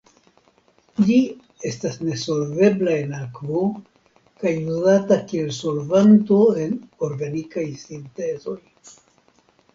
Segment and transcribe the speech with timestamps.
[1.09, 1.17] Ĝi
[1.71, 3.61] estas nesolvebla en akvo
[4.45, 6.75] kaj uzata kiel solvanto en
[7.11, 8.59] organikaj sintezoj.